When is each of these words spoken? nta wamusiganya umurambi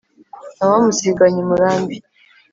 nta 0.55 0.63
wamusiganya 0.71 1.39
umurambi 1.45 1.95